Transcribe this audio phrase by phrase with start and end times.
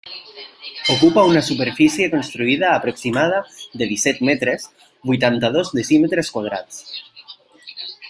[0.93, 3.43] Ocupa una superfície construïda aproximada
[3.83, 4.67] de disset metres,
[5.13, 6.85] vuitanta-dos decímetres quadrats.